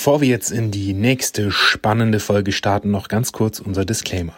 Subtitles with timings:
[0.00, 4.32] Bevor wir jetzt in die nächste spannende Folge starten, noch ganz kurz unser Disclaimer.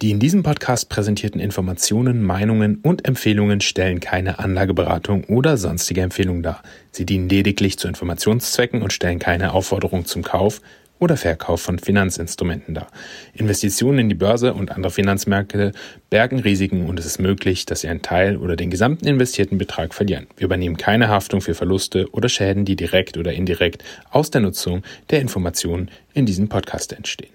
[0.00, 6.44] Die in diesem Podcast präsentierten Informationen, Meinungen und Empfehlungen stellen keine Anlageberatung oder sonstige Empfehlung
[6.44, 6.62] dar.
[6.92, 10.60] Sie dienen lediglich zu Informationszwecken und stellen keine Aufforderung zum Kauf
[11.02, 12.86] oder Verkauf von Finanzinstrumenten dar.
[13.34, 15.72] Investitionen in die Börse und andere Finanzmärkte
[16.10, 19.94] bergen Risiken und es ist möglich, dass Sie einen Teil oder den gesamten investierten Betrag
[19.94, 20.28] verlieren.
[20.36, 23.82] Wir übernehmen keine Haftung für Verluste oder Schäden, die direkt oder indirekt
[24.12, 27.32] aus der Nutzung der Informationen in diesem Podcast entstehen.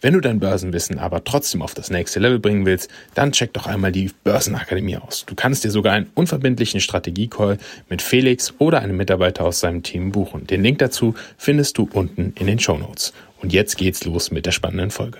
[0.00, 3.66] Wenn du dein Börsenwissen aber trotzdem auf das nächste Level bringen willst, dann check doch
[3.66, 5.26] einmal die Börsenakademie aus.
[5.26, 7.58] Du kannst dir sogar einen unverbindlichen Strategiecall
[7.90, 10.46] mit Felix oder einem Mitarbeiter aus seinem Team buchen.
[10.46, 13.12] Den Link dazu findest du unten in den Show Notes.
[13.42, 15.18] Und jetzt geht's los mit der spannenden Folge.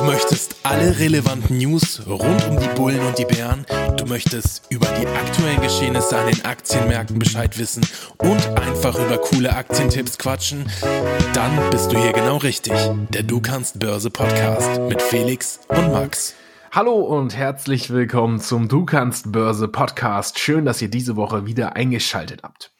[0.00, 3.66] Du möchtest alle relevanten News rund um die Bullen und die Bären.
[3.98, 7.86] Du möchtest über die aktuellen Geschehnisse an den Aktienmärkten Bescheid wissen
[8.16, 10.70] und einfach über coole Aktientipps quatschen.
[11.34, 12.72] Dann bist du hier genau richtig.
[13.10, 16.34] Der Du kannst Börse Podcast mit Felix und Max.
[16.72, 20.38] Hallo und herzlich willkommen zum Du kannst Börse Podcast.
[20.38, 22.72] Schön, dass ihr diese Woche wieder eingeschaltet habt.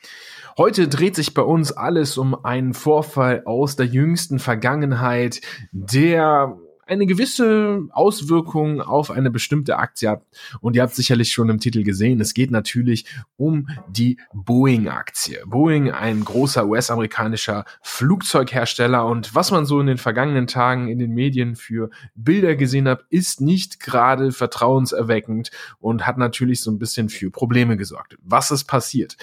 [0.57, 6.57] Heute dreht sich bei uns alles um einen Vorfall aus der jüngsten Vergangenheit, der
[6.91, 10.25] eine gewisse Auswirkung auf eine bestimmte Aktie hat.
[10.61, 15.45] Und ihr habt sicherlich schon im Titel gesehen, es geht natürlich um die Boeing-Aktie.
[15.47, 19.07] Boeing, ein großer US-amerikanischer Flugzeughersteller.
[19.07, 23.05] Und was man so in den vergangenen Tagen in den Medien für Bilder gesehen hat,
[23.09, 28.17] ist nicht gerade vertrauenserweckend und hat natürlich so ein bisschen für Probleme gesorgt.
[28.21, 29.17] Was ist passiert?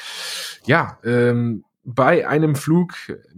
[0.66, 2.96] Ja, ähm, bei einem Flug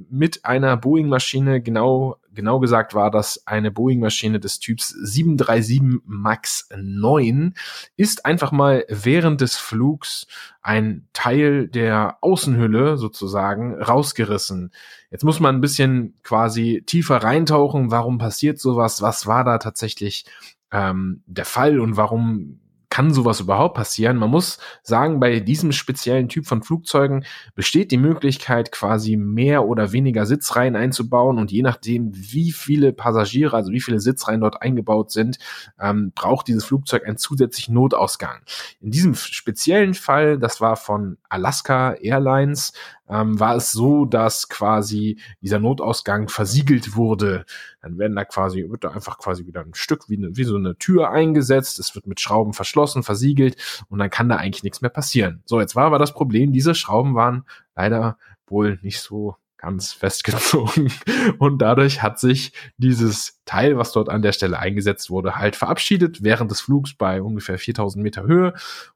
[0.10, 7.54] mit einer Boeing-Maschine, genau, genau gesagt war das eine Boeing-Maschine des Typs 737 MAX 9,
[7.96, 10.26] ist einfach mal während des Flugs
[10.64, 14.72] ein Teil der Außenhülle sozusagen rausgerissen.
[15.12, 17.92] Jetzt muss man ein bisschen quasi tiefer reintauchen.
[17.92, 19.04] Warum passiert sowas?
[19.04, 20.26] Was war da tatsächlich
[20.72, 22.59] ähm, der Fall und warum
[22.90, 24.18] kann sowas überhaupt passieren?
[24.18, 27.24] Man muss sagen, bei diesem speziellen Typ von Flugzeugen
[27.56, 33.56] besteht die Möglichkeit, quasi mehr oder weniger Sitzreihen einzubauen und je nachdem, wie viele Passagiere,
[33.56, 35.38] also wie viele Sitzreihen dort eingebaut sind,
[35.80, 38.42] ähm, braucht dieses Flugzeug einen zusätzlichen Notausgang.
[38.82, 42.74] In diesem speziellen Fall, das war von Alaska Airlines,
[43.10, 47.46] ähm, war es so, dass quasi dieser Notausgang versiegelt wurde.
[47.82, 50.56] Dann werden da quasi, wird da einfach quasi wieder ein Stück wie, eine, wie so
[50.56, 51.80] eine Tür eingesetzt.
[51.80, 53.58] Es wird mit Schrauben verschlossen, versiegelt
[53.90, 55.42] und dann kann da eigentlich nichts mehr passieren.
[55.46, 60.92] So, jetzt war aber das Problem, diese Schrauben waren leider wohl nicht so ganz festgezogen.
[61.38, 66.24] Und dadurch hat sich dieses Teil, was dort an der Stelle eingesetzt wurde, halt verabschiedet
[66.24, 68.54] während des Flugs bei ungefähr 4000 Meter Höhe.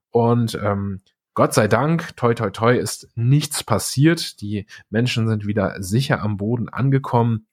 [0.09, 1.01] Und ähm,
[1.35, 4.41] Gott sei Dank, toi toi toi, ist nichts passiert.
[4.41, 7.47] Die Menschen sind wieder sicher am Boden angekommen.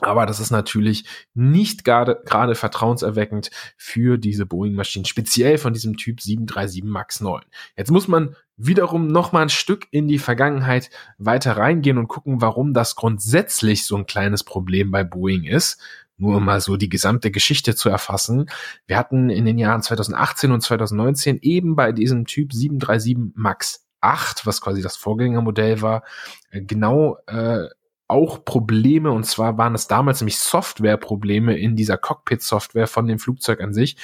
[0.00, 6.20] Aber das ist natürlich nicht gerade, gerade vertrauenserweckend für diese Boeing-Maschinen, speziell von diesem Typ
[6.20, 7.42] 737 MAX 9.
[7.76, 12.40] Jetzt muss man wiederum noch mal ein Stück in die Vergangenheit weiter reingehen und gucken,
[12.40, 15.80] warum das grundsätzlich so ein kleines Problem bei Boeing ist
[16.18, 18.50] nur um mal so die gesamte Geschichte zu erfassen.
[18.86, 24.46] Wir hatten in den Jahren 2018 und 2019 eben bei diesem Typ 737 MAX 8,
[24.46, 26.02] was quasi das Vorgängermodell war,
[26.50, 27.66] äh, genau äh,
[28.08, 33.60] auch Probleme, und zwar waren es damals nämlich Softwareprobleme in dieser Cockpit-Software von dem Flugzeug
[33.60, 33.98] an sich.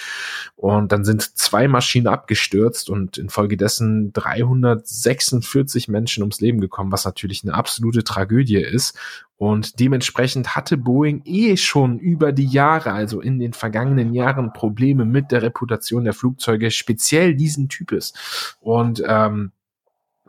[0.56, 7.44] Und dann sind zwei Maschinen abgestürzt und infolgedessen 346 Menschen ums Leben gekommen, was natürlich
[7.44, 8.98] eine absolute Tragödie ist.
[9.36, 15.06] Und dementsprechend hatte Boeing eh schon über die Jahre, also in den vergangenen Jahren, Probleme
[15.06, 18.12] mit der Reputation der Flugzeuge, speziell diesen Types.
[18.60, 19.52] Und ähm,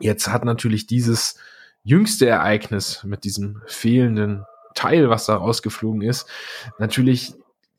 [0.00, 1.36] jetzt hat natürlich dieses
[1.86, 6.28] jüngste Ereignis mit diesem fehlenden Teil, was da rausgeflogen ist,
[6.80, 7.32] natürlich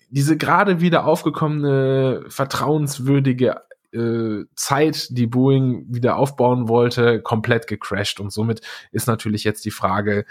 [0.09, 8.21] diese gerade wieder aufgekommene vertrauenswürdige äh, Zeit, die Boeing wieder aufbauen wollte, komplett gecrashed.
[8.21, 8.61] Und somit
[8.93, 10.25] ist natürlich jetzt die Frage,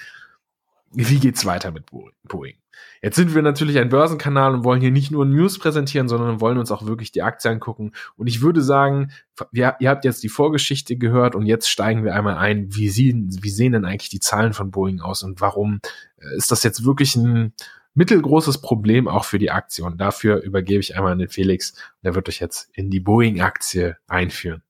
[0.92, 2.56] wie geht's weiter mit Boeing?
[3.03, 6.59] Jetzt sind wir natürlich ein Börsenkanal und wollen hier nicht nur News präsentieren, sondern wollen
[6.59, 7.92] uns auch wirklich die Aktie angucken.
[8.16, 9.10] Und ich würde sagen,
[9.53, 12.74] ihr habt jetzt die Vorgeschichte gehört und jetzt steigen wir einmal ein.
[12.74, 15.80] Wie sehen, wie sehen denn eigentlich die Zahlen von Boeing aus und warum
[16.18, 17.53] äh, ist das jetzt wirklich ein
[17.94, 19.84] mittelgroßes Problem auch für die Aktie?
[19.84, 21.74] Und dafür übergebe ich einmal an den Felix.
[22.03, 24.62] Der wird euch jetzt in die Boeing-Aktie einführen.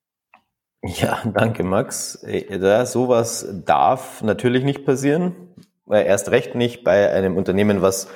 [0.84, 2.22] Ja, danke, Max.
[2.22, 5.34] Äh, sowas darf natürlich nicht passieren
[5.88, 8.08] erst recht nicht bei einem Unternehmen, was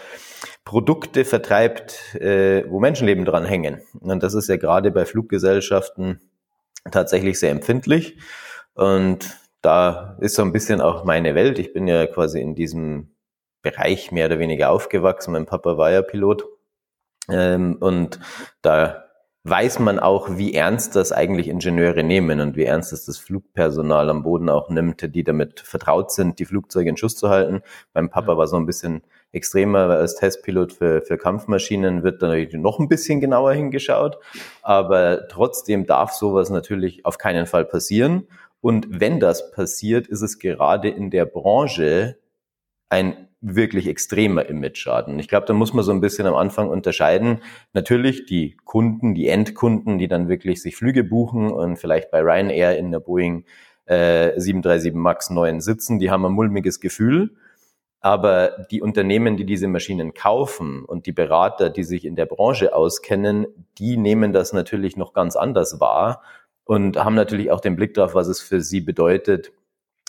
[0.64, 3.82] Produkte vertreibt, äh, wo Menschenleben dran hängen.
[4.00, 6.20] Und das ist ja gerade bei Fluggesellschaften
[6.90, 8.18] tatsächlich sehr empfindlich.
[8.74, 11.58] Und da ist so ein bisschen auch meine Welt.
[11.58, 13.14] Ich bin ja quasi in diesem
[13.62, 15.32] Bereich mehr oder weniger aufgewachsen.
[15.32, 16.44] Mein Papa war ja Pilot.
[17.28, 18.18] Ähm, und
[18.62, 19.09] da
[19.44, 24.10] weiß man auch, wie ernst das eigentlich Ingenieure nehmen und wie ernst das das Flugpersonal
[24.10, 27.62] am Boden auch nimmt, die damit vertraut sind, die Flugzeuge in Schuss zu halten.
[27.94, 29.02] Mein Papa war so ein bisschen
[29.32, 34.18] extremer, als Testpilot für, für Kampfmaschinen wird da natürlich noch ein bisschen genauer hingeschaut.
[34.62, 38.26] Aber trotzdem darf sowas natürlich auf keinen Fall passieren.
[38.60, 42.18] Und wenn das passiert, ist es gerade in der Branche
[42.90, 45.18] ein wirklich extremer Image-Schaden.
[45.18, 47.42] Ich glaube, da muss man so ein bisschen am Anfang unterscheiden.
[47.72, 52.76] Natürlich die Kunden, die Endkunden, die dann wirklich sich Flüge buchen und vielleicht bei Ryanair
[52.78, 53.44] in der Boeing
[53.86, 57.34] äh, 737 MAX 9 sitzen, die haben ein mulmiges Gefühl.
[58.02, 62.74] Aber die Unternehmen, die diese Maschinen kaufen und die Berater, die sich in der Branche
[62.74, 63.46] auskennen,
[63.78, 66.22] die nehmen das natürlich noch ganz anders wahr
[66.64, 69.52] und haben natürlich auch den Blick darauf, was es für sie bedeutet,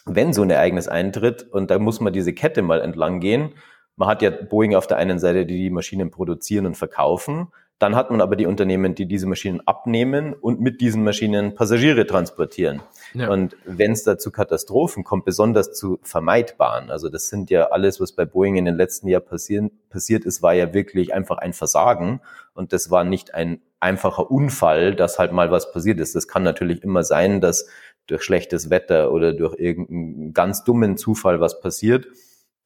[0.05, 3.53] wenn so ein Ereignis eintritt, und da muss man diese Kette mal entlang gehen,
[3.95, 7.47] man hat ja Boeing auf der einen Seite, die die Maschinen produzieren und verkaufen,
[7.81, 12.05] dann hat man aber die Unternehmen, die diese Maschinen abnehmen und mit diesen Maschinen Passagiere
[12.05, 12.83] transportieren.
[13.15, 13.29] Ja.
[13.29, 17.99] Und wenn es da zu Katastrophen kommt, besonders zu vermeidbaren, also das sind ja alles,
[17.99, 21.53] was bei Boeing in den letzten Jahren passieren, passiert ist, war ja wirklich einfach ein
[21.53, 22.21] Versagen.
[22.53, 26.13] Und das war nicht ein einfacher Unfall, dass halt mal was passiert ist.
[26.13, 27.67] Das kann natürlich immer sein, dass
[28.07, 32.07] durch schlechtes Wetter oder durch irgendeinen ganz dummen Zufall was passiert.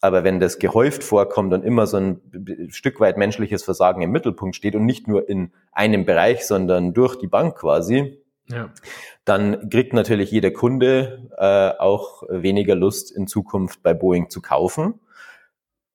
[0.02, 2.22] Aber wenn das gehäuft vorkommt und immer so ein
[2.70, 7.16] Stück weit menschliches Versagen im Mittelpunkt steht und nicht nur in einem Bereich, sondern durch
[7.16, 8.70] die Bank quasi, ja.
[9.24, 15.00] dann kriegt natürlich jeder Kunde äh, auch weniger Lust in Zukunft bei Boeing zu kaufen.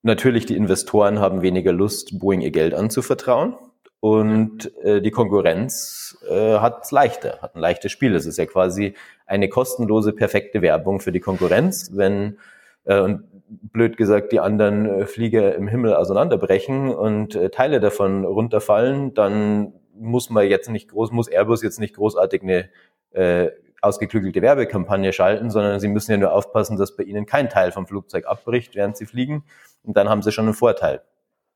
[0.03, 3.55] Natürlich die Investoren haben weniger Lust, Boeing ihr Geld anzuvertrauen.
[4.01, 8.15] Und äh, die Konkurrenz äh, hat es leichter, hat ein leichtes Spiel.
[8.15, 8.95] Es ist ja quasi
[9.27, 12.39] eine kostenlose, perfekte Werbung für die Konkurrenz, wenn
[12.85, 18.25] äh, und blöd gesagt die anderen äh, Flieger im Himmel auseinanderbrechen und äh, Teile davon
[18.25, 22.69] runterfallen, dann muss man jetzt nicht groß, muss Airbus jetzt nicht großartig eine
[23.11, 23.51] äh,
[23.81, 27.85] ausgeklügelte Werbekampagne schalten, sondern sie müssen ja nur aufpassen, dass bei ihnen kein Teil vom
[27.85, 29.43] Flugzeug abbricht, während sie fliegen.
[29.83, 31.01] Und dann haben sie schon einen Vorteil.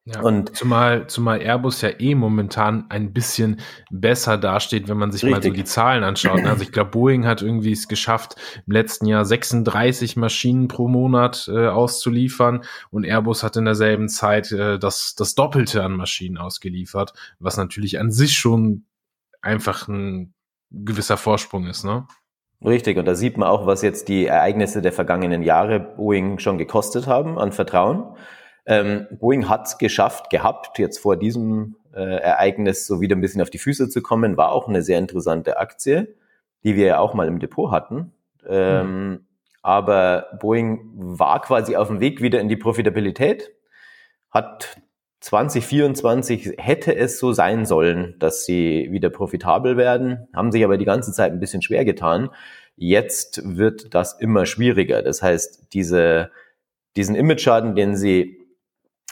[0.07, 3.59] Ja, und zumal, zumal Airbus ja eh momentan ein bisschen
[3.89, 5.35] besser dasteht, wenn man sich richtig.
[5.35, 6.45] mal so die Zahlen anschaut.
[6.45, 8.35] Also ich glaube, Boeing hat irgendwie es geschafft,
[8.67, 14.51] im letzten Jahr 36 Maschinen pro Monat äh, auszuliefern und Airbus hat in derselben Zeit
[14.51, 18.85] äh, das, das Doppelte an Maschinen ausgeliefert, was natürlich an sich schon
[19.41, 20.35] einfach ein
[20.69, 22.05] gewisser Vorsprung ist, ne?
[22.63, 26.57] Richtig, und da sieht man auch, was jetzt die Ereignisse der vergangenen Jahre Boeing schon
[26.57, 28.15] gekostet haben an Vertrauen.
[28.65, 33.41] Ähm, Boeing hat es geschafft gehabt, jetzt vor diesem äh, Ereignis so wieder ein bisschen
[33.41, 36.15] auf die Füße zu kommen, war auch eine sehr interessante Aktie,
[36.63, 38.13] die wir ja auch mal im Depot hatten.
[38.47, 39.19] Ähm, mhm.
[39.61, 43.51] Aber Boeing war quasi auf dem Weg wieder in die Profitabilität,
[44.29, 44.77] hat
[45.21, 50.85] 2024 hätte es so sein sollen, dass sie wieder profitabel werden, haben sich aber die
[50.85, 52.29] ganze Zeit ein bisschen schwer getan.
[52.75, 55.01] Jetzt wird das immer schwieriger.
[55.01, 56.29] Das heißt, diese,
[56.95, 58.44] diesen Image-Schaden, den sie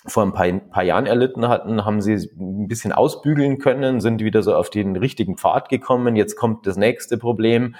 [0.05, 4.43] vor ein paar, paar, Jahren erlitten hatten, haben sie ein bisschen ausbügeln können, sind wieder
[4.43, 6.15] so auf den richtigen Pfad gekommen.
[6.15, 7.75] Jetzt kommt das nächste Problem,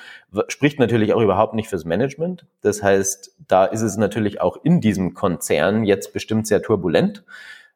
[0.48, 2.46] spricht natürlich auch überhaupt nicht fürs Management.
[2.62, 7.24] Das heißt, da ist es natürlich auch in diesem Konzern jetzt bestimmt sehr turbulent.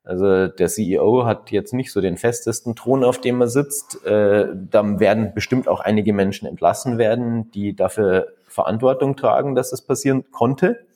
[0.06, 4.06] Also der CEO hat jetzt nicht so den festesten Thron, auf dem er sitzt.
[4.06, 9.82] Äh, da werden bestimmt auch einige Menschen entlassen werden, die dafür Verantwortung tragen, dass das
[9.82, 10.87] passieren konnte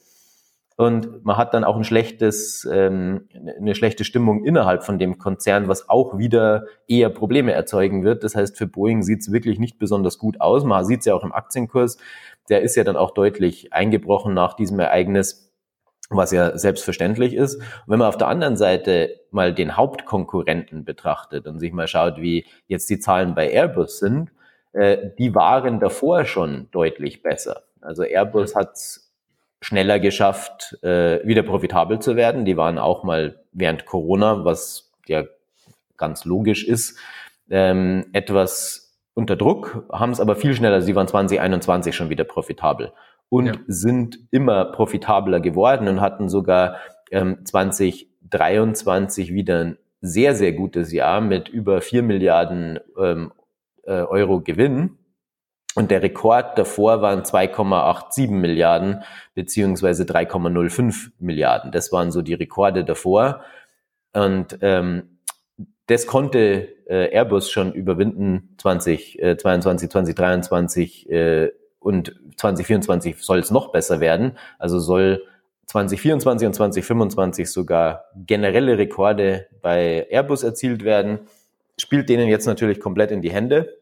[0.78, 3.28] und man hat dann auch ein schlechtes, ähm,
[3.60, 8.24] eine schlechte Stimmung innerhalb von dem Konzern, was auch wieder eher Probleme erzeugen wird.
[8.24, 10.64] Das heißt, für Boeing sieht es wirklich nicht besonders gut aus.
[10.64, 11.98] Man sieht es ja auch im Aktienkurs.
[12.50, 15.54] Der ist ja dann auch deutlich eingebrochen nach diesem Ereignis,
[16.10, 17.58] was ja selbstverständlich ist.
[17.58, 22.18] Und wenn man auf der anderen Seite mal den Hauptkonkurrenten betrachtet und sich mal schaut,
[22.18, 24.32] wie jetzt die Zahlen bei Airbus sind,
[24.74, 27.64] äh, die waren davor schon deutlich besser.
[27.82, 28.78] Also Airbus hat
[29.62, 32.46] schneller geschafft, äh, wieder profitabel zu werden.
[32.46, 35.24] Die waren auch mal während Corona, was ja
[35.98, 36.98] ganz logisch ist,
[37.50, 42.92] ähm, etwas unter Druck, haben es aber viel schneller, sie waren 2021 schon wieder profitabel
[43.30, 43.54] und ja.
[43.68, 46.78] sind immer profitabler geworden und hatten sogar
[47.12, 53.32] ähm, 2023 wieder ein sehr, sehr gutes Jahr mit über vier Milliarden ähm,
[53.84, 54.98] äh, Euro Gewinn
[55.76, 59.04] und der Rekord davor waren 2,87 Milliarden
[59.36, 61.72] beziehungsweise 3,05 Milliarden.
[61.72, 63.42] Das waren so die Rekorde davor.
[64.14, 65.20] Und ähm,
[65.88, 73.72] das konnte äh, Airbus schon überwinden 2022, äh, 2023 äh, und 2024 soll es noch
[73.72, 74.38] besser werden.
[74.60, 75.24] Also soll
[75.68, 81.20] 2024 und 2025 sogar generelle Rekorde bei Airbus erzielt werden.
[81.78, 83.81] Spielt denen jetzt natürlich komplett in die Hände.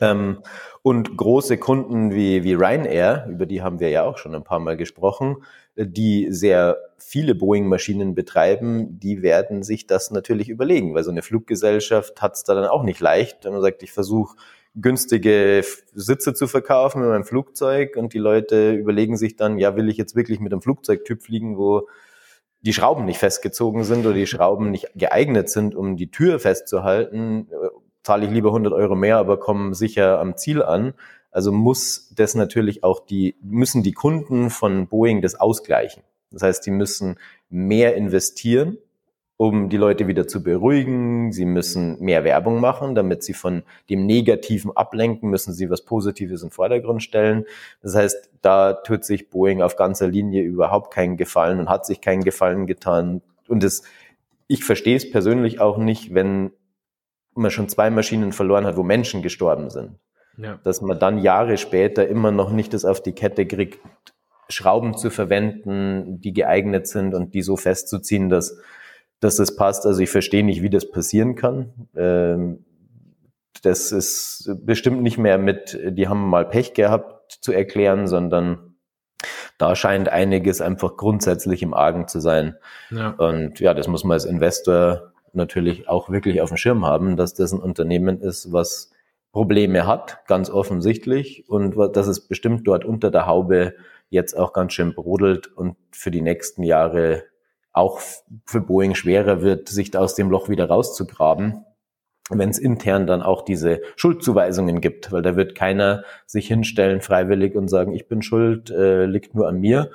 [0.00, 0.38] Ähm,
[0.82, 4.58] und große Kunden wie, wie Ryanair, über die haben wir ja auch schon ein paar
[4.58, 5.36] Mal gesprochen,
[5.76, 12.22] die sehr viele Boeing-Maschinen betreiben, die werden sich das natürlich überlegen, weil so eine Fluggesellschaft
[12.22, 14.36] hat es da dann auch nicht leicht, wenn man sagt, ich versuche
[14.76, 19.88] günstige Sitze zu verkaufen mit meinem Flugzeug und die Leute überlegen sich dann, ja, will
[19.88, 21.88] ich jetzt wirklich mit einem Flugzeugtyp fliegen, wo
[22.62, 27.48] die Schrauben nicht festgezogen sind oder die Schrauben nicht geeignet sind, um die Tür festzuhalten,
[28.04, 30.94] zahle ich lieber 100 Euro mehr, aber komme sicher am Ziel an.
[31.32, 36.04] Also muss das natürlich auch die, müssen die Kunden von Boeing das ausgleichen.
[36.30, 37.16] Das heißt, die müssen
[37.50, 38.78] mehr investieren
[39.36, 41.32] um die Leute wieder zu beruhigen.
[41.32, 46.42] Sie müssen mehr Werbung machen, damit sie von dem Negativen ablenken, müssen sie was Positives
[46.42, 47.44] in den Vordergrund stellen.
[47.82, 52.00] Das heißt, da tut sich Boeing auf ganzer Linie überhaupt keinen Gefallen und hat sich
[52.00, 53.22] keinen Gefallen getan.
[53.48, 53.82] Und das,
[54.46, 56.52] ich verstehe es persönlich auch nicht, wenn
[57.36, 59.98] man schon zwei Maschinen verloren hat, wo Menschen gestorben sind.
[60.36, 60.58] Ja.
[60.64, 63.78] Dass man dann Jahre später immer noch nicht das auf die Kette kriegt,
[64.48, 68.58] Schrauben zu verwenden, die geeignet sind und die so festzuziehen, dass
[69.24, 69.86] dass das passt.
[69.86, 71.88] Also ich verstehe nicht, wie das passieren kann.
[71.96, 72.64] Ähm,
[73.62, 78.76] das ist bestimmt nicht mehr mit, die haben mal Pech gehabt zu erklären, sondern
[79.56, 82.56] da scheint einiges einfach grundsätzlich im Argen zu sein.
[82.90, 83.10] Ja.
[83.10, 87.34] Und ja, das muss man als Investor natürlich auch wirklich auf dem Schirm haben, dass
[87.34, 88.92] das ein Unternehmen ist, was
[89.32, 93.74] Probleme hat, ganz offensichtlich, und dass es bestimmt dort unter der Haube
[94.08, 97.24] jetzt auch ganz schön brodelt und für die nächsten Jahre
[97.72, 98.00] auch
[98.46, 101.64] für Boeing schwerer wird, sich aus dem Loch wieder rauszugraben,
[102.30, 107.56] wenn es intern dann auch diese Schuldzuweisungen gibt, weil da wird keiner sich hinstellen freiwillig
[107.56, 109.90] und sagen, ich bin schuld, äh, liegt nur an mir,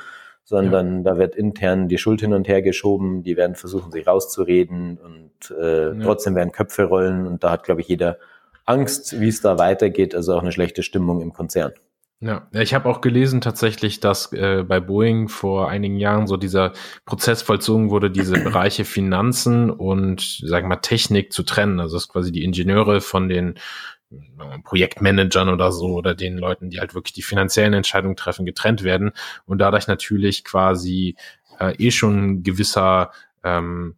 [0.49, 1.11] sondern ja.
[1.11, 5.55] da wird intern die Schuld hin und her geschoben, die werden versuchen, sich rauszureden und
[5.55, 6.03] äh, ja.
[6.03, 8.17] trotzdem werden Köpfe rollen und da hat, glaube ich, jeder
[8.65, 11.73] Angst, wie es da weitergeht, also auch eine schlechte Stimmung im Konzern.
[12.19, 16.73] Ja, ich habe auch gelesen tatsächlich, dass äh, bei Boeing vor einigen Jahren so dieser
[17.05, 21.79] Prozess vollzogen wurde, diese Bereiche Finanzen und, sagen wir mal, Technik zu trennen.
[21.79, 23.53] Also dass quasi die Ingenieure von den
[24.63, 29.11] Projektmanagern oder so oder den Leuten, die halt wirklich die finanziellen Entscheidungen treffen, getrennt werden
[29.45, 31.15] und dadurch natürlich quasi
[31.59, 33.11] äh, eh schon gewisser
[33.43, 33.95] ähm,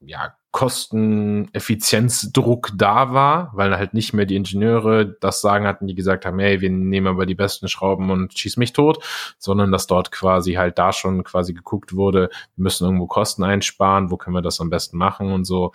[0.00, 6.26] ja, Kosteneffizienzdruck da war, weil halt nicht mehr die Ingenieure das sagen hatten, die gesagt
[6.26, 9.02] haben, hey, wir nehmen aber die besten Schrauben und schieß mich tot,
[9.38, 14.10] sondern dass dort quasi halt da schon quasi geguckt wurde, wir müssen irgendwo Kosten einsparen,
[14.10, 15.72] wo können wir das am besten machen und so.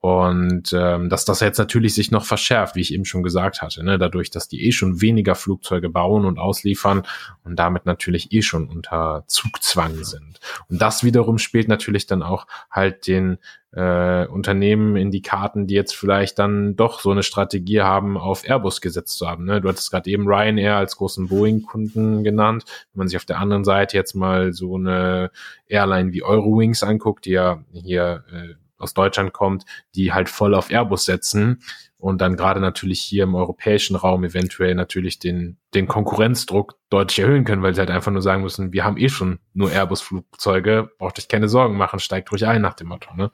[0.00, 3.84] Und ähm, dass das jetzt natürlich sich noch verschärft, wie ich eben schon gesagt hatte,
[3.84, 3.98] ne?
[3.98, 7.02] dadurch, dass die eh schon weniger Flugzeuge bauen und ausliefern
[7.44, 10.40] und damit natürlich eh schon unter Zugzwang sind.
[10.68, 13.36] Und das wiederum spielt natürlich dann auch halt den
[13.72, 18.48] äh, Unternehmen in die Karten, die jetzt vielleicht dann doch so eine Strategie haben, auf
[18.48, 19.44] Airbus gesetzt zu haben.
[19.44, 19.60] Ne?
[19.60, 22.64] Du hattest gerade eben Ryanair als großen Boeing-Kunden genannt.
[22.92, 25.30] Wenn man sich auf der anderen Seite jetzt mal so eine
[25.66, 30.70] Airline wie Eurowings anguckt, die ja hier äh, aus Deutschland kommt, die halt voll auf
[30.70, 31.62] Airbus setzen
[32.00, 37.44] und dann gerade natürlich hier im europäischen Raum eventuell natürlich den, den Konkurrenzdruck deutlich erhöhen
[37.44, 41.18] können, weil sie halt einfach nur sagen müssen, wir haben eh schon nur Airbus-Flugzeuge, braucht
[41.18, 43.14] euch keine Sorgen machen, steigt ruhig ein nach dem Motto.
[43.14, 43.30] Ne?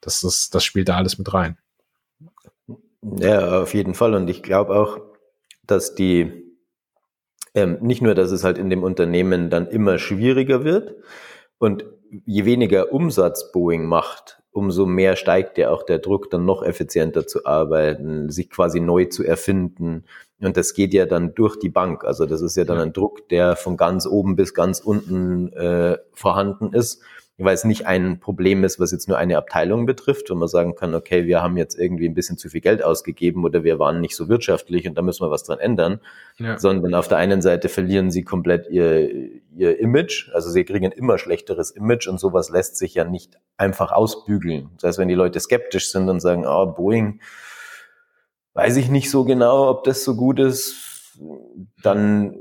[0.00, 1.56] Das, ist, das spielt da alles mit rein.
[3.02, 4.14] Ja, auf jeden Fall.
[4.14, 4.98] Und ich glaube auch,
[5.62, 6.54] dass die,
[7.54, 10.96] ähm, nicht nur, dass es halt in dem Unternehmen dann immer schwieriger wird
[11.58, 11.86] und
[12.26, 17.26] je weniger Umsatz Boeing macht, umso mehr steigt ja auch der Druck, dann noch effizienter
[17.26, 20.04] zu arbeiten, sich quasi neu zu erfinden.
[20.40, 22.04] Und das geht ja dann durch die Bank.
[22.04, 25.98] Also das ist ja dann ein Druck, der von ganz oben bis ganz unten äh,
[26.12, 27.02] vorhanden ist
[27.38, 30.74] weil es nicht ein Problem ist, was jetzt nur eine Abteilung betrifft, wo man sagen
[30.74, 34.00] kann, okay, wir haben jetzt irgendwie ein bisschen zu viel Geld ausgegeben oder wir waren
[34.00, 36.00] nicht so wirtschaftlich und da müssen wir was dran ändern,
[36.38, 36.58] ja.
[36.58, 39.10] sondern auf der einen Seite verlieren sie komplett ihr,
[39.54, 43.38] ihr Image, also sie kriegen ein immer schlechteres Image und sowas lässt sich ja nicht
[43.58, 44.70] einfach ausbügeln.
[44.76, 47.20] Das heißt, wenn die Leute skeptisch sind und sagen, oh, Boeing,
[48.54, 51.18] weiß ich nicht so genau, ob das so gut ist,
[51.82, 52.36] dann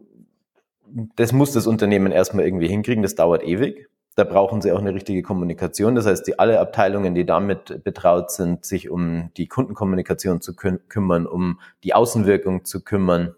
[1.18, 3.90] das muss das Unternehmen erstmal irgendwie hinkriegen, das dauert ewig.
[4.16, 5.94] Da brauchen sie auch eine richtige Kommunikation.
[5.94, 10.78] Das heißt, die alle Abteilungen, die damit betraut sind, sich um die Kundenkommunikation zu kü
[10.88, 13.36] kümmern, um die Außenwirkung zu kümmern,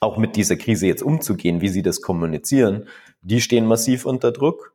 [0.00, 2.88] auch mit dieser Krise jetzt umzugehen, wie sie das kommunizieren,
[3.22, 4.72] die stehen massiv unter Druck.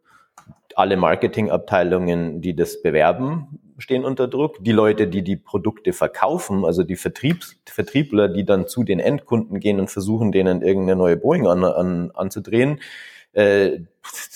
[0.75, 4.63] Alle Marketingabteilungen, die das bewerben, stehen unter Druck.
[4.63, 9.59] Die Leute, die die Produkte verkaufen, also die Vertriebs Vertriebler, die dann zu den Endkunden
[9.59, 12.79] gehen und versuchen, denen irgendeine neue Boeing an, an, anzudrehen,
[13.35, 13.81] äh,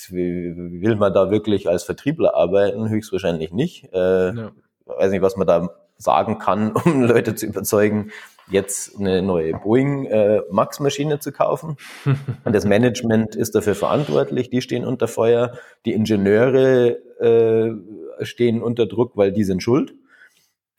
[0.09, 2.89] will man da wirklich als Vertriebler arbeiten?
[2.89, 3.89] Höchstwahrscheinlich nicht.
[3.93, 4.51] Äh, ja.
[4.85, 8.11] Weiß nicht, was man da sagen kann, um Leute zu überzeugen,
[8.49, 11.77] jetzt eine neue Boeing äh, Max-Maschine zu kaufen.
[12.43, 15.53] Und das Management ist dafür verantwortlich, die stehen unter Feuer.
[15.85, 19.93] Die Ingenieure äh, stehen unter Druck, weil die sind schuld.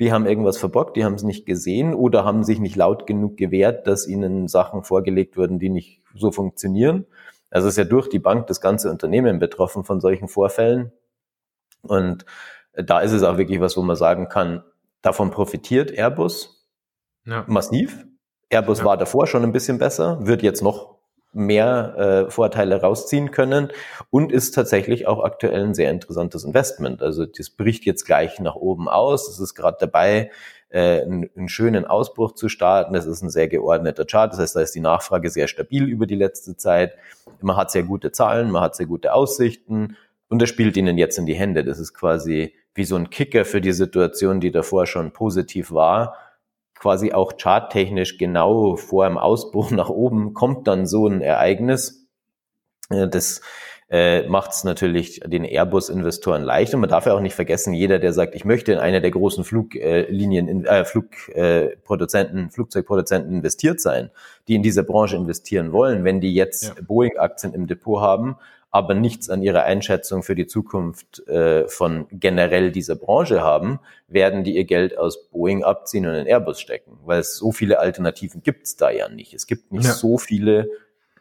[0.01, 3.37] Die haben irgendwas verbockt, die haben es nicht gesehen oder haben sich nicht laut genug
[3.37, 7.07] gewehrt, dass ihnen Sachen vorgelegt wurden, die nicht so funktionieren.
[7.51, 10.93] Also ist ja durch die Bank das ganze Unternehmen betroffen von solchen Vorfällen.
[11.83, 12.25] Und
[12.75, 14.63] da ist es auch wirklich was, wo man sagen kann,
[15.03, 16.67] davon profitiert Airbus
[17.25, 17.45] ja.
[17.47, 18.07] massiv.
[18.51, 18.85] Airbus ja.
[18.85, 21.01] war davor schon ein bisschen besser, wird jetzt noch
[21.33, 23.71] mehr äh, Vorteile rausziehen können
[24.11, 27.03] und ist tatsächlich auch aktuell ein sehr interessantes Investment.
[27.03, 29.29] Also das bricht jetzt gleich nach oben aus.
[29.29, 30.33] Es ist gerade dabei,
[30.71, 32.95] äh, einen, einen schönen Ausbruch zu starten.
[32.95, 34.33] Das ist ein sehr geordneter Chart.
[34.33, 36.97] Das heißt, da ist die Nachfrage sehr stabil über die letzte Zeit.
[37.43, 39.97] Man hat sehr gute Zahlen, man hat sehr gute Aussichten
[40.29, 41.65] und das spielt ihnen jetzt in die Hände.
[41.65, 46.15] Das ist quasi wie so ein Kicker für die Situation, die davor schon positiv war
[46.81, 52.09] quasi auch charttechnisch genau vor dem Ausbruch nach oben kommt dann so ein Ereignis.
[52.89, 53.41] Das
[53.91, 56.73] äh, macht es natürlich den Airbus-Investoren leicht.
[56.75, 59.11] Und man darf ja auch nicht vergessen, jeder, der sagt, ich möchte in einer der
[59.11, 64.11] großen Fluglinien, äh, Flugproduzenten, äh, Flugzeugproduzenten investiert sein,
[64.47, 66.75] die in diese Branche investieren wollen, wenn die jetzt ja.
[66.87, 68.37] Boeing-Aktien im Depot haben,
[68.71, 74.45] aber nichts an ihrer Einschätzung für die Zukunft äh, von generell dieser Branche haben, werden
[74.45, 78.43] die ihr Geld aus Boeing abziehen und in Airbus stecken, weil es so viele Alternativen
[78.45, 79.35] gibt es da ja nicht.
[79.35, 79.93] Es gibt nicht ja.
[79.93, 80.69] so viele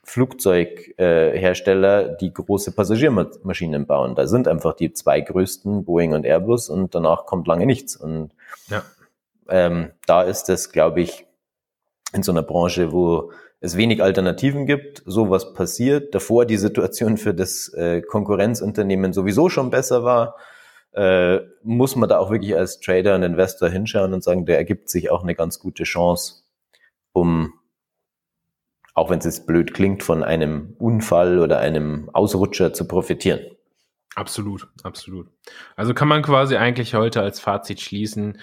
[0.09, 4.15] Flugzeughersteller, äh, die große Passagiermaschinen bauen.
[4.15, 7.95] Da sind einfach die zwei größten, Boeing und Airbus, und danach kommt lange nichts.
[7.95, 8.31] Und
[8.67, 8.83] ja.
[9.47, 11.25] ähm, da ist das, glaube ich,
[12.13, 17.33] in so einer Branche, wo es wenig Alternativen gibt, sowas passiert, davor die Situation für
[17.33, 20.35] das äh, Konkurrenzunternehmen sowieso schon besser war,
[20.93, 24.89] äh, muss man da auch wirklich als Trader und Investor hinschauen und sagen, da ergibt
[24.89, 26.43] sich auch eine ganz gute Chance,
[27.11, 27.53] um,
[28.99, 33.39] auch wenn es jetzt blöd klingt, von einem Unfall oder einem Ausrutscher zu profitieren.
[34.15, 35.27] Absolut, absolut.
[35.75, 38.39] Also kann man quasi eigentlich heute als Fazit schließen,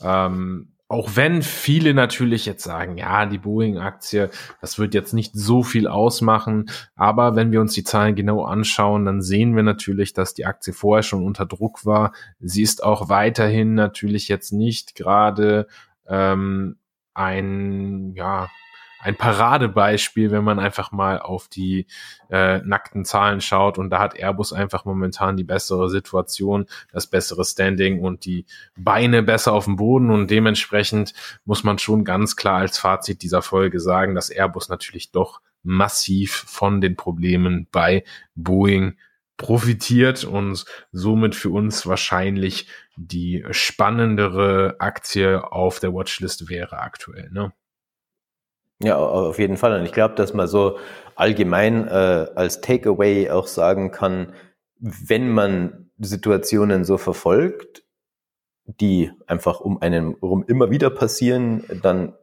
[0.00, 4.30] ähm, auch wenn viele natürlich jetzt sagen, ja, die Boeing-Aktie,
[4.62, 9.04] das wird jetzt nicht so viel ausmachen, aber wenn wir uns die Zahlen genau anschauen,
[9.04, 12.12] dann sehen wir natürlich, dass die Aktie vorher schon unter Druck war.
[12.40, 15.66] Sie ist auch weiterhin natürlich jetzt nicht gerade
[16.06, 16.78] ähm,
[17.12, 18.48] ein, ja,
[19.00, 21.86] ein Paradebeispiel, wenn man einfach mal auf die
[22.30, 23.78] äh, nackten Zahlen schaut.
[23.78, 28.44] Und da hat Airbus einfach momentan die bessere Situation, das bessere Standing und die
[28.76, 30.10] Beine besser auf dem Boden.
[30.10, 35.12] Und dementsprechend muss man schon ganz klar als Fazit dieser Folge sagen, dass Airbus natürlich
[35.12, 38.96] doch massiv von den Problemen bei Boeing
[39.36, 47.30] profitiert und somit für uns wahrscheinlich die spannendere Aktie auf der Watchlist wäre aktuell.
[47.30, 47.52] Ne?
[48.82, 49.78] Ja, auf jeden Fall.
[49.78, 50.78] Und ich glaube, dass man so
[51.16, 54.32] allgemein äh, als Takeaway auch sagen kann,
[54.78, 57.82] wenn man Situationen so verfolgt,
[58.66, 62.14] die einfach um einen rum immer wieder passieren, dann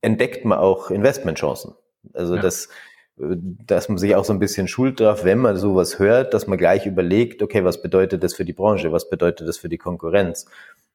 [0.00, 1.74] entdeckt man auch Investmentchancen.
[2.12, 2.42] Also ja.
[2.42, 2.68] das,
[3.16, 6.58] dass man sich auch so ein bisschen schult darf, wenn man sowas hört, dass man
[6.58, 10.46] gleich überlegt, okay, was bedeutet das für die Branche, was bedeutet das für die Konkurrenz?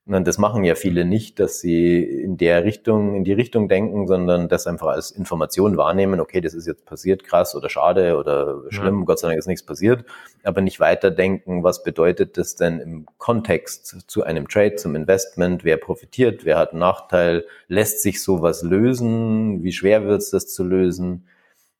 [0.07, 4.07] Und das machen ja viele nicht, dass sie in der Richtung, in die Richtung denken,
[4.07, 8.63] sondern das einfach als Information wahrnehmen, okay, das ist jetzt passiert, krass oder schade oder
[8.69, 9.05] schlimm, ja.
[9.05, 10.03] Gott sei Dank ist nichts passiert,
[10.43, 15.77] aber nicht weiterdenken, was bedeutet das denn im Kontext zu einem Trade, zum Investment, wer
[15.77, 20.63] profitiert, wer hat einen Nachteil, lässt sich sowas lösen, wie schwer wird es das zu
[20.63, 21.27] lösen,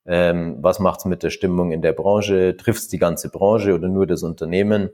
[0.06, 3.74] ähm, was macht es mit der Stimmung in der Branche, trifft es die ganze Branche
[3.74, 4.90] oder nur das Unternehmen?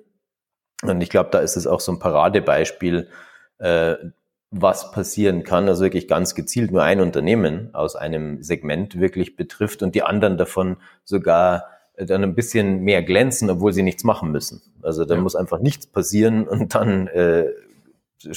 [0.82, 3.08] Und ich glaube, da ist es auch so ein Paradebeispiel,
[3.58, 3.96] äh,
[4.50, 9.82] was passieren kann, also wirklich ganz gezielt nur ein Unternehmen aus einem Segment wirklich betrifft
[9.82, 11.66] und die anderen davon sogar
[11.98, 14.62] dann ein bisschen mehr glänzen, obwohl sie nichts machen müssen.
[14.82, 15.20] Also da ja.
[15.20, 17.46] muss einfach nichts passieren und dann äh,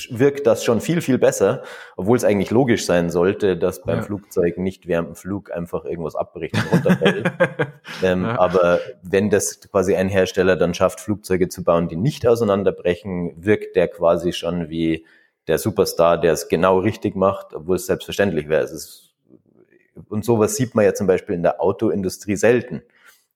[0.10, 1.64] wirkt das schon viel, viel besser,
[1.98, 4.04] obwohl es eigentlich logisch sein sollte, dass beim ja.
[4.04, 7.32] Flugzeug nicht während dem Flug einfach irgendwas abbricht und runterfällt.
[8.04, 8.40] ähm, ja.
[8.40, 13.76] Aber wenn das quasi ein Hersteller dann schafft, Flugzeuge zu bauen, die nicht auseinanderbrechen, wirkt
[13.76, 15.06] der quasi schon wie
[15.48, 18.64] der Superstar, der es genau richtig macht, obwohl es selbstverständlich wäre.
[18.64, 19.16] Es ist,
[20.10, 22.84] und sowas sieht man ja zum Beispiel in der Autoindustrie selten.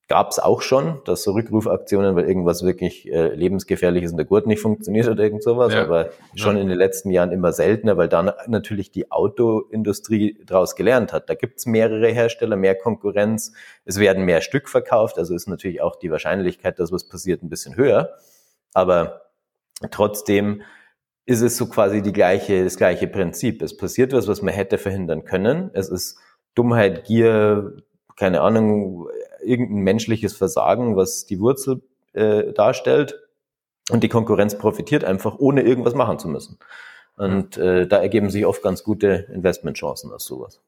[0.08, 4.46] Gab es auch schon, dass so Rückrufaktionen, weil irgendwas wirklich äh, lebensgefährliches in der Gurt
[4.46, 5.82] nicht funktioniert oder irgend sowas, ja.
[5.82, 6.62] aber schon ja.
[6.62, 11.28] in den letzten Jahren immer seltener, weil dann natürlich die Autoindustrie daraus gelernt hat.
[11.28, 13.52] Da gibt's mehrere Hersteller, mehr Konkurrenz,
[13.84, 17.48] es werden mehr Stück verkauft, also ist natürlich auch die Wahrscheinlichkeit, dass was passiert, ein
[17.48, 18.10] bisschen höher.
[18.74, 19.22] Aber
[19.90, 20.62] trotzdem
[21.24, 23.60] ist es so quasi die gleiche, das gleiche Prinzip.
[23.60, 25.70] Es passiert was, was man hätte verhindern können.
[25.74, 26.18] Es ist
[26.54, 27.82] Dummheit, Gier,
[28.16, 29.08] keine Ahnung,
[29.46, 31.82] irgendein menschliches Versagen, was die Wurzel
[32.12, 33.20] äh, darstellt.
[33.90, 36.58] Und die Konkurrenz profitiert einfach, ohne irgendwas machen zu müssen.
[37.16, 40.60] Und äh, da ergeben sich oft ganz gute Investmentchancen aus sowas.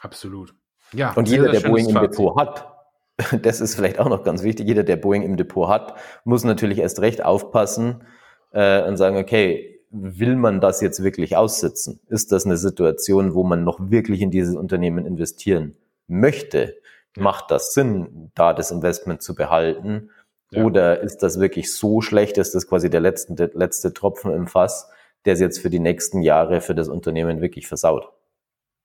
[0.00, 0.54] Absolut.
[0.92, 1.12] Ja.
[1.12, 2.72] Und jeder, der Boeing im Depot hat,
[3.42, 6.78] das ist vielleicht auch noch ganz wichtig, jeder, der Boeing im Depot hat, muss natürlich
[6.78, 8.04] erst recht aufpassen
[8.52, 12.00] äh, und sagen, okay, will man das jetzt wirklich aussitzen?
[12.08, 15.76] Ist das eine Situation, wo man noch wirklich in dieses Unternehmen investieren
[16.06, 16.76] möchte?
[17.16, 20.10] Macht das Sinn, da das Investment zu behalten?
[20.50, 20.64] Ja.
[20.64, 24.46] Oder ist das wirklich so schlecht, ist das quasi der letzte, der letzte Tropfen im
[24.46, 24.88] Fass,
[25.24, 28.12] der es jetzt für die nächsten Jahre für das Unternehmen wirklich versaut?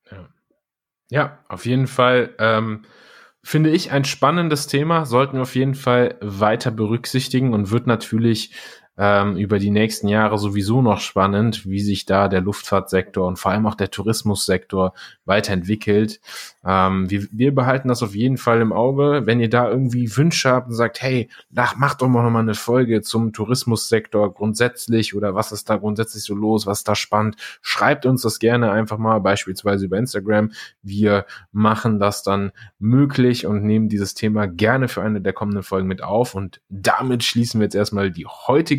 [0.10, 0.30] Ja,
[1.10, 2.34] ja auf jeden Fall.
[2.40, 2.84] Ähm,
[3.44, 8.54] finde ich ein spannendes Thema, sollten wir auf jeden Fall weiter berücksichtigen und wird natürlich
[8.98, 13.52] ähm, über die nächsten Jahre sowieso noch spannend, wie sich da der Luftfahrtsektor und vor
[13.52, 14.94] allem auch der Tourismussektor
[15.26, 16.20] weiterentwickelt.
[16.64, 19.24] Ähm, wir, wir behalten das auf jeden Fall im Auge.
[19.26, 22.40] Wenn ihr da irgendwie Wünsche habt und sagt, hey, nach, macht doch mal noch mal
[22.40, 26.96] eine Folge zum Tourismussektor grundsätzlich oder was ist da grundsätzlich so los, was ist da
[26.96, 30.52] spannend, schreibt uns das gerne einfach mal, beispielsweise über Instagram.
[30.84, 35.88] Wir machen das dann möglich und nehmen dieses Thema gerne für eine der kommenden Folgen
[35.88, 36.36] mit auf.
[36.36, 38.26] Und damit schließen wir jetzt erstmal die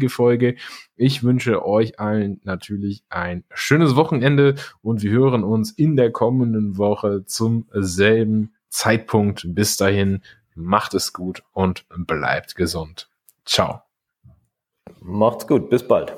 [0.03, 0.57] heutige Folge.
[0.97, 6.77] Ich wünsche euch allen natürlich ein schönes Wochenende und wir hören uns in der kommenden
[6.77, 9.45] Woche zum selben Zeitpunkt.
[9.49, 10.23] Bis dahin,
[10.55, 13.09] macht es gut und bleibt gesund.
[13.45, 13.83] Ciao.
[15.01, 16.13] Macht's gut, bis bald.